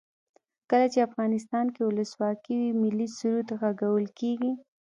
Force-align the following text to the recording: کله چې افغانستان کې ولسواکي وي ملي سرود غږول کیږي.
کله 0.69 0.87
چې 0.93 0.99
افغانستان 1.07 1.65
کې 1.73 1.81
ولسواکي 1.83 2.53
وي 2.59 2.69
ملي 2.81 3.07
سرود 3.17 3.47
غږول 3.59 4.05
کیږي. 4.19 4.53